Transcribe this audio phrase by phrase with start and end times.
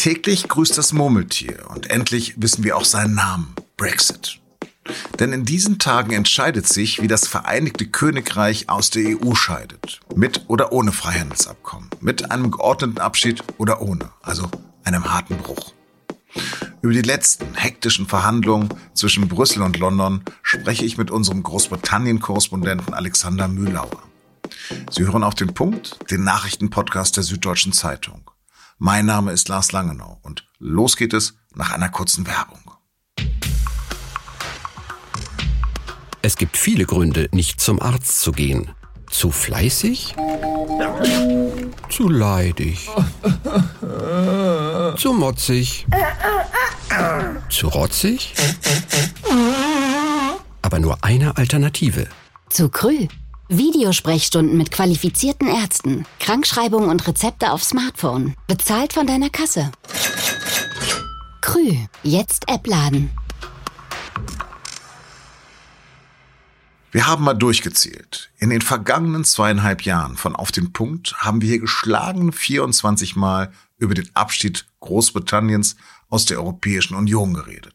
[0.00, 4.40] Täglich grüßt das Murmeltier und endlich wissen wir auch seinen Namen, Brexit.
[5.18, 10.00] Denn in diesen Tagen entscheidet sich, wie das Vereinigte Königreich aus der EU scheidet.
[10.16, 11.90] Mit oder ohne Freihandelsabkommen.
[12.00, 14.08] Mit einem geordneten Abschied oder ohne.
[14.22, 14.50] Also
[14.84, 15.74] einem harten Bruch.
[16.80, 23.48] Über die letzten hektischen Verhandlungen zwischen Brüssel und London spreche ich mit unserem Großbritannien-Korrespondenten Alexander
[23.48, 24.02] Mühlauer.
[24.90, 28.30] Sie hören auf den Punkt, den Nachrichtenpodcast der Süddeutschen Zeitung.
[28.82, 32.62] Mein Name ist Lars Langenau und los geht es nach einer kurzen Werbung.
[36.22, 38.70] Es gibt viele Gründe, nicht zum Arzt zu gehen.
[39.10, 40.16] Zu fleißig?
[41.90, 42.88] Zu leidig?
[44.96, 45.86] Zu motzig?
[47.50, 48.32] Zu rotzig?
[50.62, 52.06] Aber nur eine Alternative.
[52.48, 53.08] Zu Krü.
[53.52, 58.36] Videosprechstunden mit qualifizierten Ärzten, Krankschreibungen und Rezepte auf Smartphone.
[58.46, 59.72] Bezahlt von deiner Kasse.
[61.40, 61.74] Krü.
[62.04, 63.10] Jetzt App laden.
[66.92, 68.30] Wir haben mal durchgezählt.
[68.38, 73.52] In den vergangenen zweieinhalb Jahren von Auf den Punkt haben wir hier geschlagen 24 Mal
[73.78, 75.74] über den Abschied Großbritanniens
[76.08, 77.74] aus der Europäischen Union geredet.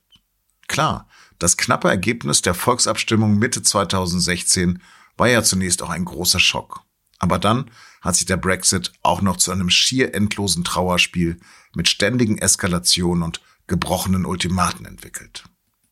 [0.69, 4.81] Klar, das knappe Ergebnis der Volksabstimmung Mitte 2016
[5.17, 6.81] war ja zunächst auch ein großer Schock.
[7.19, 7.71] Aber dann
[8.01, 11.39] hat sich der Brexit auch noch zu einem schier endlosen Trauerspiel
[11.73, 15.45] mit ständigen Eskalationen und gebrochenen Ultimaten entwickelt.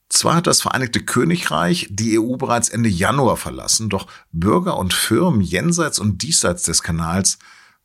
[0.10, 5.42] Zwar hat das Vereinigte Königreich die EU bereits Ende Januar verlassen, doch Bürger und Firmen
[5.42, 7.40] jenseits und diesseits des Kanals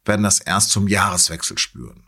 [0.04, 2.04] werden das erst zum Jahreswechsel spüren.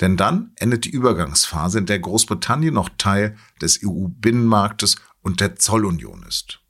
[0.00, 6.22] Denn dann endet die Übergangsphase, in der Großbritannien noch Teil des EU-Binnenmarktes und der Zollunion
[6.22, 6.61] ist.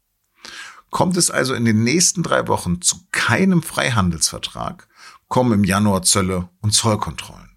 [0.92, 4.88] Kommt es also in den nächsten drei Wochen zu keinem Freihandelsvertrag,
[5.26, 7.56] kommen im Januar Zölle und Zollkontrollen.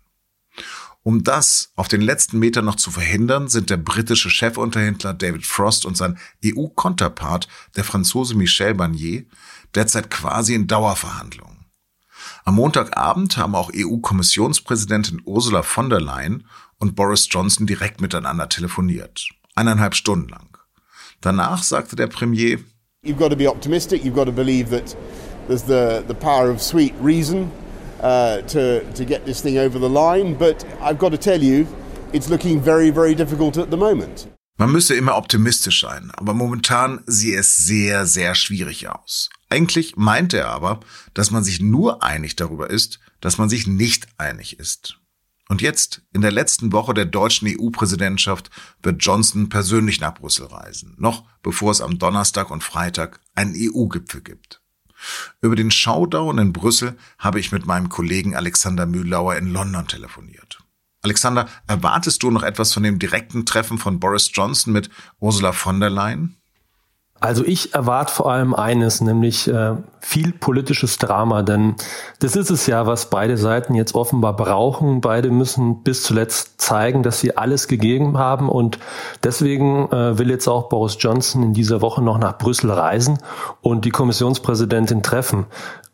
[1.04, 5.86] Um das auf den letzten Meter noch zu verhindern, sind der britische Chefunterhändler David Frost
[5.86, 9.26] und sein EU-Konterpart, der Franzose Michel Barnier,
[9.76, 11.66] derzeit quasi in Dauerverhandlungen.
[12.46, 16.48] Am Montagabend haben auch EU-Kommissionspräsidentin Ursula von der Leyen
[16.80, 19.28] und Boris Johnson direkt miteinander telefoniert.
[19.56, 20.58] Eineinhalb Stunden lang.
[21.20, 22.60] Danach sagte der Premier,
[23.06, 24.96] You've got to be optimistic, you've got to believe that
[25.48, 27.52] there's the, the power of sweet reason
[28.02, 30.34] uh, to, to get this thing over the line.
[30.34, 31.68] But I've got to tell you,
[32.14, 34.28] it's looking very, very difficult at the moment.
[34.58, 39.30] Man müsse immer optimistisch sein, aber momentan sieht es sehr, sehr schwierig aus.
[39.50, 40.80] Eigentlich meint er aber,
[41.14, 44.98] dass man sich nur einig darüber ist, dass man sich nicht einig ist.
[45.48, 48.50] Und jetzt, in der letzten Woche der deutschen EU-Präsidentschaft,
[48.82, 54.22] wird Johnson persönlich nach Brüssel reisen, noch bevor es am Donnerstag und Freitag einen EU-Gipfel
[54.22, 54.62] gibt.
[55.42, 60.60] Über den Showdown in Brüssel habe ich mit meinem Kollegen Alexander Mühlauer in London telefoniert.
[61.04, 64.90] Alexander, erwartest du noch etwas von dem direkten Treffen von Boris Johnson mit
[65.20, 66.38] Ursula von der Leyen?
[67.22, 71.76] Also ich erwarte vor allem eines, nämlich äh, viel politisches Drama, denn
[72.20, 75.00] das ist es ja, was beide Seiten jetzt offenbar brauchen.
[75.00, 78.80] Beide müssen bis zuletzt zeigen, dass sie alles gegeben haben und
[79.24, 83.18] deswegen äh, will jetzt auch Boris Johnson in dieser Woche noch nach Brüssel reisen
[83.62, 85.46] und die Kommissionspräsidentin treffen.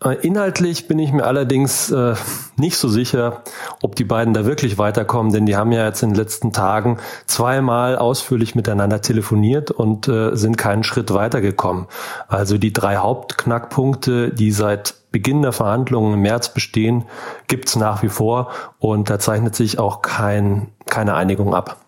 [0.04, 2.16] Äh, inhaltlich bin ich mir allerdings äh,
[2.58, 3.44] nicht so sicher,
[3.82, 6.98] ob die beiden da wirklich weiterkommen, denn die haben ja jetzt in den letzten Tagen
[7.28, 11.86] zweimal ausführlich miteinander telefoniert und äh, sind keinen Schritt weitergekommen.
[12.28, 17.06] Also die drei Hauptknackpunkte, die seit Beginn der Verhandlungen im März bestehen,
[17.48, 21.86] gibt's nach wie vor und da zeichnet sich auch kein, keine Einigung ab.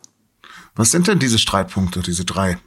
[0.76, 2.58] Was sind denn diese Streitpunkte, diese drei?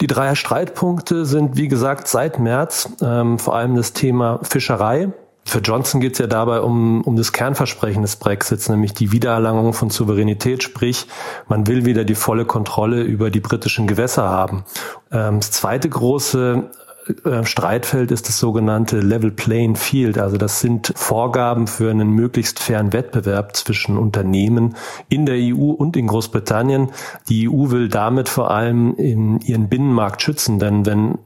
[0.00, 5.12] Die drei Streitpunkte sind, wie gesagt, seit März ähm, vor allem das Thema Fischerei.
[5.44, 9.72] Für Johnson geht es ja dabei um, um das Kernversprechen des Brexits, nämlich die Wiedererlangung
[9.72, 11.06] von Souveränität, sprich
[11.48, 14.64] man will wieder die volle Kontrolle über die britischen Gewässer haben.
[15.10, 16.70] Ähm, das zweite große
[17.24, 20.18] äh, Streitfeld ist das sogenannte Level Playing Field.
[20.18, 24.76] Also das sind Vorgaben für einen möglichst fairen Wettbewerb zwischen Unternehmen
[25.08, 26.90] in der EU und in Großbritannien.
[27.28, 31.18] Die EU will damit vor allem in ihren Binnenmarkt schützen, denn wenn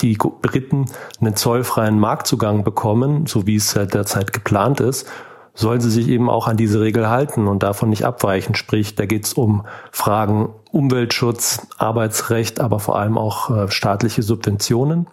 [0.00, 0.86] die Briten
[1.20, 5.06] einen zollfreien Marktzugang bekommen, so wie es derzeit geplant ist,
[5.54, 8.54] sollen sie sich eben auch an diese Regel halten und davon nicht abweichen.
[8.54, 15.06] Sprich, da geht es um Fragen Umweltschutz, Arbeitsrecht, aber vor allem auch äh, staatliche Subventionen.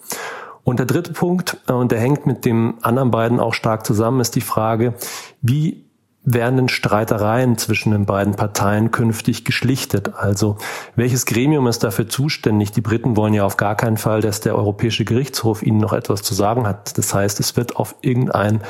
[0.64, 4.20] Und der dritte Punkt, äh, und der hängt mit dem anderen beiden auch stark zusammen,
[4.20, 4.96] ist die Frage,
[5.42, 5.86] wie
[6.24, 10.14] werden denn Streitereien zwischen den beiden Parteien künftig geschlichtet?
[10.16, 10.58] Also
[10.96, 12.72] welches Gremium ist dafür zuständig?
[12.72, 16.22] Die Briten wollen ja auf gar keinen Fall, dass der Europäische Gerichtshof ihnen noch etwas
[16.22, 16.98] zu sagen hat.
[16.98, 18.62] Das heißt, es wird auf irgendein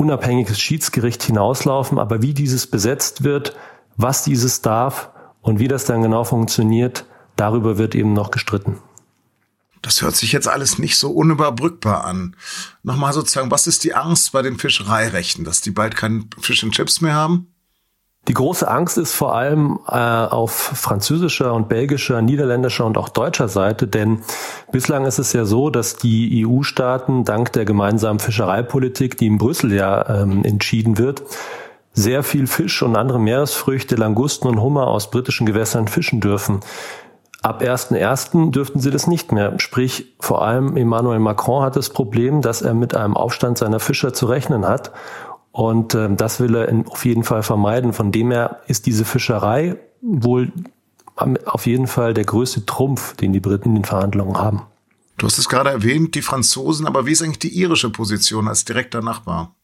[0.00, 1.98] unabhängiges Schiedsgericht hinauslaufen.
[1.98, 3.54] Aber wie dieses besetzt wird,
[3.98, 5.10] was dieses darf
[5.42, 7.04] und wie das dann genau funktioniert,
[7.36, 8.78] darüber wird eben noch gestritten.
[9.82, 12.34] Das hört sich jetzt alles nicht so unüberbrückbar an.
[12.82, 16.72] Nochmal sozusagen, was ist die Angst bei den Fischereirechten, dass die bald keinen Fish and
[16.72, 17.49] Chips mehr haben?
[18.30, 23.48] Die große Angst ist vor allem äh, auf französischer und belgischer, niederländischer und auch deutscher
[23.48, 24.20] Seite, denn
[24.70, 29.72] bislang ist es ja so, dass die EU-Staaten dank der gemeinsamen Fischereipolitik, die in Brüssel
[29.72, 31.24] ja ähm, entschieden wird,
[31.92, 36.60] sehr viel Fisch und andere Meeresfrüchte, Langusten und Hummer aus britischen Gewässern fischen dürfen.
[37.42, 38.52] Ab 1.1.
[38.52, 39.58] dürften sie das nicht mehr.
[39.58, 44.12] Sprich, vor allem Emmanuel Macron hat das Problem, dass er mit einem Aufstand seiner Fischer
[44.12, 44.92] zu rechnen hat.
[45.52, 47.92] Und äh, das will er in, auf jeden Fall vermeiden.
[47.92, 50.52] Von dem her ist diese Fischerei wohl
[51.44, 54.62] auf jeden Fall der größte Trumpf, den die Briten in den Verhandlungen haben.
[55.18, 58.64] Du hast es gerade erwähnt, die Franzosen, aber wie ist eigentlich die irische Position als
[58.64, 59.54] direkter Nachbar?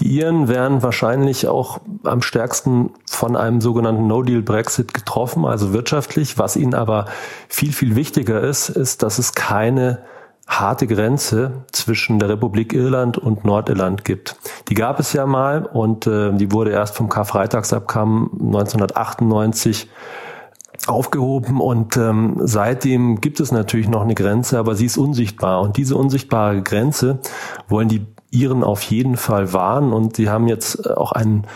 [0.00, 6.36] Die Iren werden wahrscheinlich auch am stärksten von einem sogenannten No-Deal-Brexit getroffen, also wirtschaftlich.
[6.36, 7.06] Was ihnen aber
[7.48, 10.04] viel, viel wichtiger ist, ist, dass es keine
[10.46, 14.36] harte Grenze zwischen der Republik Irland und Nordirland gibt.
[14.68, 19.88] Die gab es ja mal und äh, die wurde erst vom Karfreitagsabkommen 1998
[20.86, 25.76] aufgehoben und ähm, seitdem gibt es natürlich noch eine Grenze, aber sie ist unsichtbar und
[25.76, 27.20] diese unsichtbare Grenze
[27.68, 31.46] wollen die Iren auf jeden Fall wahren und sie haben jetzt auch einen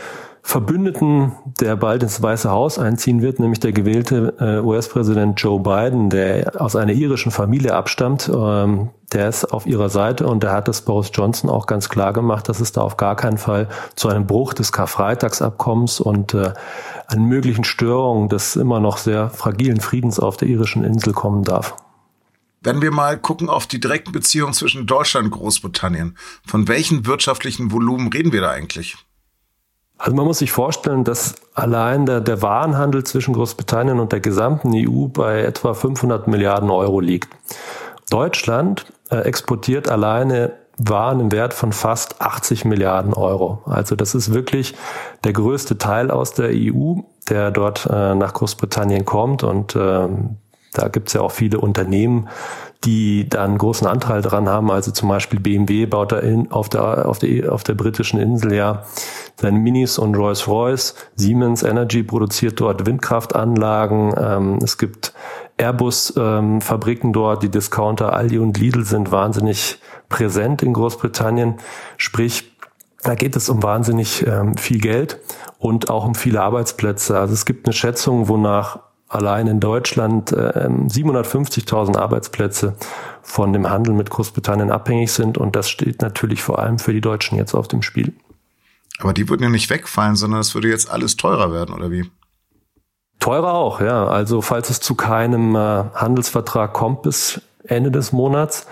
[0.49, 6.09] Verbündeten, der bald ins Weiße Haus einziehen wird, nämlich der gewählte äh, US-Präsident Joe Biden,
[6.09, 8.31] der aus einer irischen Familie abstammt.
[8.35, 12.15] Ähm, der ist auf ihrer Seite und der hat das Boris Johnson auch ganz klar
[12.15, 16.55] gemacht, dass es da auf gar keinen Fall zu einem Bruch des Karfreitagsabkommens und äh,
[17.09, 21.77] an möglichen Störungen des immer noch sehr fragilen Friedens auf der irischen Insel kommen darf.
[22.63, 26.17] Wenn wir mal gucken auf die direkten Beziehungen zwischen Deutschland und Großbritannien,
[26.47, 28.97] von welchen wirtschaftlichen Volumen reden wir da eigentlich?
[29.99, 34.73] Also man muss sich vorstellen, dass allein der, der Warenhandel zwischen Großbritannien und der gesamten
[34.75, 37.29] EU bei etwa 500 Milliarden Euro liegt.
[38.09, 43.63] Deutschland äh, exportiert alleine Waren im Wert von fast 80 Milliarden Euro.
[43.67, 44.77] Also das ist wirklich
[45.25, 49.43] der größte Teil aus der EU, der dort äh, nach Großbritannien kommt.
[49.43, 50.09] Und äh,
[50.75, 52.29] da gibt's ja auch viele Unternehmen,
[52.85, 54.71] die da einen großen Anteil dran haben.
[54.71, 58.55] Also zum Beispiel BMW baut da in, auf, der, auf, der, auf der britischen Insel
[58.55, 58.85] ja
[59.37, 60.95] seine Minis und Rolls-Royce.
[61.17, 64.15] Siemens Energy produziert dort Windkraftanlagen.
[64.17, 65.13] Ähm, es gibt
[65.57, 67.43] Airbus-Fabriken ähm, dort.
[67.43, 71.57] Die Discounter Aldi und Lidl sind wahnsinnig präsent in Großbritannien.
[71.97, 72.53] Sprich,
[73.03, 75.21] da geht es um wahnsinnig ähm, viel Geld
[75.59, 77.19] und auch um viele Arbeitsplätze.
[77.19, 82.75] Also es gibt eine Schätzung, wonach allein in Deutschland äh, 750.000 Arbeitsplätze
[83.23, 85.39] von dem Handel mit Großbritannien abhängig sind.
[85.39, 88.15] Und das steht natürlich vor allem für die Deutschen jetzt auf dem Spiel.
[89.01, 92.11] Aber die würden ja nicht wegfallen, sondern es würde jetzt alles teurer werden, oder wie?
[93.21, 94.07] Teurer auch, ja.
[94.07, 98.67] Also falls es zu keinem äh, Handelsvertrag kommt bis Ende des Monats,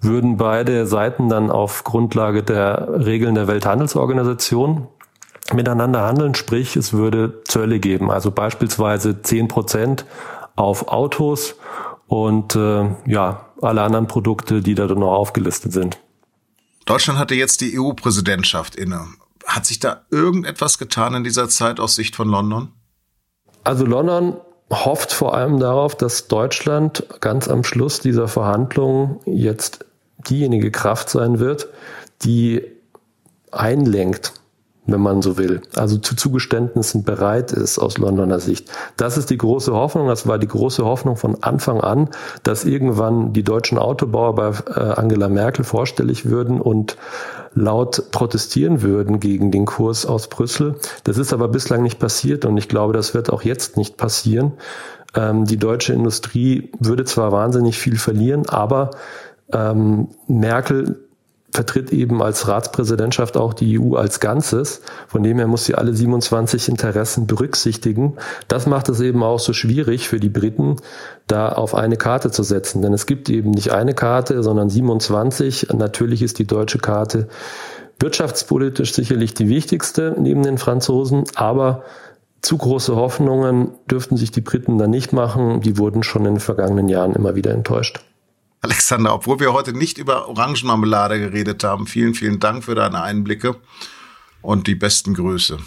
[0.00, 4.88] würden beide Seiten dann auf Grundlage der Regeln der Welthandelsorganisation
[5.52, 10.04] miteinander handeln, sprich es würde Zölle geben, also beispielsweise zehn Prozent
[10.56, 11.56] auf Autos
[12.06, 15.98] und äh, ja, alle anderen Produkte, die da noch aufgelistet sind.
[16.86, 19.06] Deutschland hatte jetzt die EU-Präsidentschaft inne.
[19.46, 22.72] Hat sich da irgendetwas getan in dieser Zeit aus Sicht von London?
[23.64, 24.36] Also London
[24.72, 29.84] hofft vor allem darauf, dass Deutschland ganz am Schluss dieser Verhandlungen jetzt
[30.28, 31.68] diejenige Kraft sein wird,
[32.22, 32.62] die
[33.50, 34.34] einlenkt,
[34.90, 38.70] wenn man so will, also zu Zugeständnissen bereit ist aus Londoner Sicht.
[38.96, 42.08] Das ist die große Hoffnung, das war die große Hoffnung von Anfang an,
[42.42, 46.96] dass irgendwann die deutschen Autobauer bei äh, Angela Merkel vorstellig würden und
[47.54, 50.76] laut protestieren würden gegen den Kurs aus Brüssel.
[51.04, 54.52] Das ist aber bislang nicht passiert und ich glaube, das wird auch jetzt nicht passieren.
[55.14, 58.90] Ähm, die deutsche Industrie würde zwar wahnsinnig viel verlieren, aber
[59.52, 61.09] ähm, Merkel
[61.52, 64.82] vertritt eben als Ratspräsidentschaft auch die EU als Ganzes.
[65.08, 68.16] Von dem her muss sie alle 27 Interessen berücksichtigen.
[68.48, 70.76] Das macht es eben auch so schwierig für die Briten,
[71.26, 72.82] da auf eine Karte zu setzen.
[72.82, 75.68] Denn es gibt eben nicht eine Karte, sondern 27.
[75.74, 77.28] Natürlich ist die deutsche Karte
[78.00, 81.84] wirtschaftspolitisch sicherlich die wichtigste neben den Franzosen, aber
[82.42, 85.60] zu große Hoffnungen dürften sich die Briten da nicht machen.
[85.60, 88.00] Die wurden schon in den vergangenen Jahren immer wieder enttäuscht.
[88.62, 93.56] Alexander, obwohl wir heute nicht über Orangenmarmelade geredet haben, vielen, vielen Dank für deine Einblicke
[94.42, 95.58] und die besten Grüße.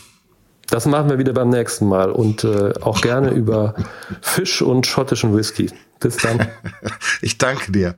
[0.68, 3.74] Das machen wir wieder beim nächsten Mal und äh, auch gerne über
[4.22, 5.72] Fisch und schottischen Whisky.
[6.00, 6.48] Bis dann.
[7.22, 7.98] ich danke dir.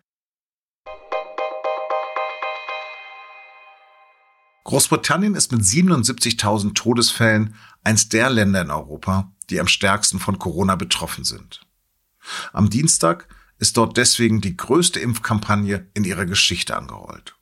[4.63, 10.75] Großbritannien ist mit 77.000 Todesfällen eins der Länder in Europa, die am stärksten von Corona
[10.75, 11.61] betroffen sind.
[12.51, 13.27] Am Dienstag
[13.59, 17.35] ist dort deswegen die größte Impfkampagne in ihrer Geschichte angerollt.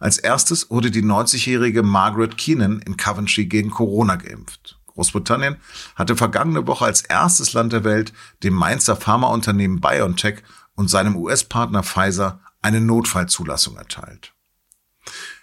[0.00, 4.78] Als erstes wurde die 90-jährige Margaret Keenan in Coventry gegen Corona geimpft.
[4.86, 5.56] Großbritannien
[5.94, 10.42] hatte vergangene Woche als erstes Land der Welt dem Mainzer Pharmaunternehmen BioNTech
[10.74, 14.34] und seinem US-Partner Pfizer eine Notfallzulassung erteilt.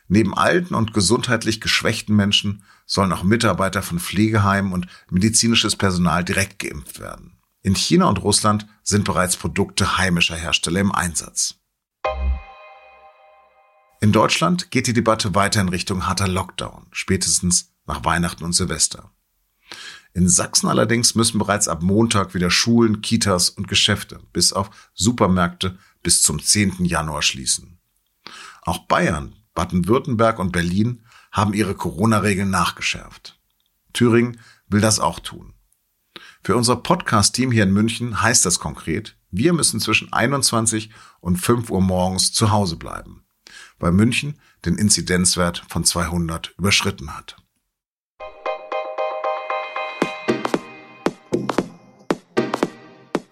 [0.07, 6.59] Neben alten und gesundheitlich geschwächten Menschen sollen auch Mitarbeiter von Pflegeheimen und medizinisches Personal direkt
[6.59, 7.36] geimpft werden.
[7.63, 11.55] In China und Russland sind bereits Produkte heimischer Hersteller im Einsatz.
[13.99, 19.11] In Deutschland geht die Debatte weiter in Richtung harter Lockdown, spätestens nach Weihnachten und Silvester.
[20.13, 25.77] In Sachsen allerdings müssen bereits ab Montag wieder Schulen, Kitas und Geschäfte bis auf Supermärkte
[26.03, 26.85] bis zum 10.
[26.85, 27.79] Januar schließen.
[28.61, 33.39] Auch Bayern, Baden-Württemberg und Berlin haben ihre Corona-Regeln nachgeschärft.
[33.93, 35.53] Thüringen will das auch tun.
[36.43, 41.69] Für unser Podcast-Team hier in München heißt das konkret, wir müssen zwischen 21 und 5
[41.69, 43.25] Uhr morgens zu Hause bleiben,
[43.79, 47.35] weil München den Inzidenzwert von 200 überschritten hat.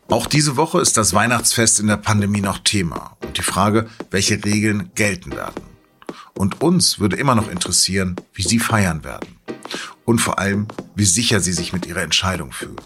[0.09, 4.43] Auch diese Woche ist das Weihnachtsfest in der Pandemie noch Thema und die Frage, welche
[4.43, 5.63] Regeln gelten werden.
[6.33, 9.37] Und uns würde immer noch interessieren, wie Sie feiern werden.
[10.05, 12.79] Und vor allem, wie sicher Sie sich mit Ihrer Entscheidung fühlen.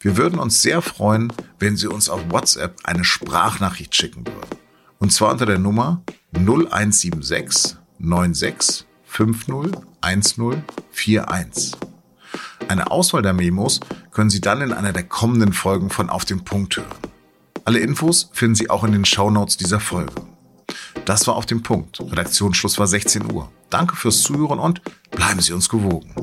[0.00, 4.58] Wir würden uns sehr freuen, wenn Sie uns auf WhatsApp eine Sprachnachricht schicken würden.
[4.98, 6.02] Und zwar unter der Nummer
[6.32, 11.76] 0176 96 50 10 41.
[12.68, 16.44] Eine Auswahl der Memos können Sie dann in einer der kommenden Folgen von Auf den
[16.44, 16.86] Punkt hören.
[17.64, 20.12] Alle Infos finden Sie auch in den Shownotes dieser Folge.
[21.04, 22.00] Das war Auf den Punkt.
[22.00, 23.50] Redaktionsschluss war 16 Uhr.
[23.70, 26.14] Danke fürs Zuhören und bleiben Sie uns gewogen.